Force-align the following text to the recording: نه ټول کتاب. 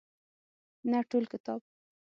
نه 0.91 0.99
ټول 1.09 1.23
کتاب. 1.31 1.59